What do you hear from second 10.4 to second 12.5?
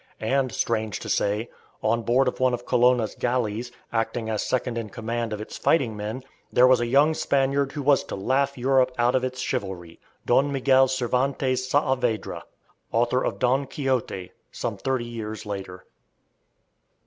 Miguel Cervantes de Saavedra,